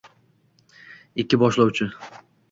[1.23, 1.87] ikki boshlovchi